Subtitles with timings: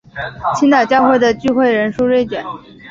[0.55, 2.43] 青岛教会的聚会人数锐减。